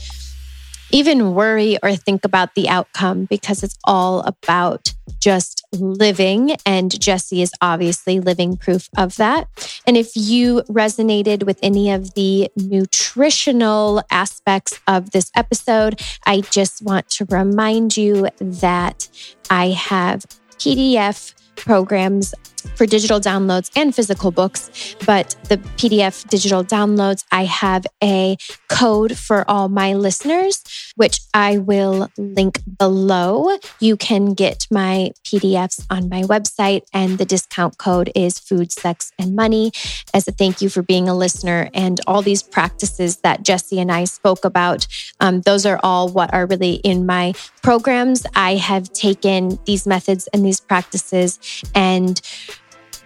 [0.91, 6.55] even worry or think about the outcome because it's all about just living.
[6.65, 9.47] And Jesse is obviously living proof of that.
[9.85, 16.81] And if you resonated with any of the nutritional aspects of this episode, I just
[16.81, 19.07] want to remind you that
[19.49, 20.25] I have
[20.57, 22.33] PDF programs
[22.75, 24.95] for digital downloads and physical books.
[25.05, 28.37] But the PDF digital downloads, I have a
[28.69, 30.63] code for all my listeners,
[30.95, 33.57] which I will link below.
[33.79, 39.11] You can get my PDFs on my website, and the discount code is food, sex,
[39.17, 39.71] and money
[40.13, 41.69] as a thank you for being a listener.
[41.73, 44.87] And all these practices that Jesse and I spoke about,
[45.19, 48.25] um, those are all what are really in my programs.
[48.35, 51.39] I have taken these methods and these practices
[51.75, 52.19] and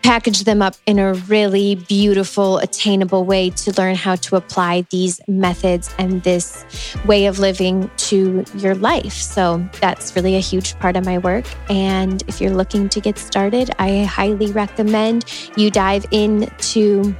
[0.03, 5.19] package them up in a really beautiful, attainable way to learn how to apply these
[5.27, 6.65] methods and this
[7.05, 9.13] way of living to your life.
[9.13, 11.45] So that's really a huge part of my work.
[11.69, 15.25] And if you're looking to get started, I highly recommend
[15.55, 17.15] you dive into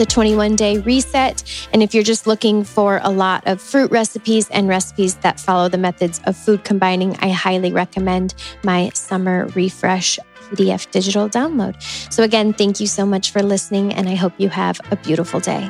[0.00, 1.68] the 21 day reset.
[1.74, 5.68] And if you're just looking for a lot of fruit recipes and recipes that follow
[5.68, 8.34] the methods of food combining, I highly recommend
[8.64, 10.18] my summer refresh
[10.50, 11.80] PDF digital download.
[12.12, 15.40] So, again, thank you so much for listening, and I hope you have a beautiful
[15.40, 15.68] day.